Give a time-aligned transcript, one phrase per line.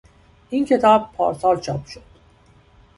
[0.49, 2.03] این کتاب پارسال چاپ شد.